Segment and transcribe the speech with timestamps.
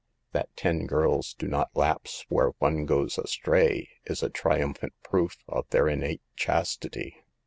[0.31, 5.37] That ten girls do not lapse where one goes astray, is a trium phant proof
[5.47, 7.17] of their innate chastity."